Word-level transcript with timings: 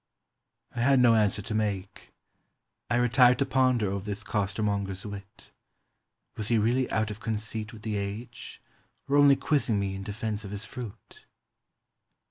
I 0.75 0.81
had 0.81 0.99
no 0.99 1.13
answer 1.13 1.43
to 1.43 1.53
make. 1.53 2.11
I 2.89 2.95
retired 2.95 3.37
to 3.37 3.45
ponder 3.45 3.91
over 3.91 4.03
this 4.03 4.23
costermonger's 4.23 5.05
wit. 5.05 5.51
Was 6.35 6.47
he 6.47 6.57
really 6.57 6.89
out 6.89 7.11
of 7.11 7.19
conceit 7.19 7.71
with 7.71 7.83
the 7.83 7.97
age, 7.97 8.59
or 9.07 9.15
only 9.17 9.35
quizzing 9.35 9.79
me 9.79 9.93
in 9.93 10.01
defense 10.01 10.43
of 10.43 10.49
his 10.49 10.65
fruit? 10.65 11.27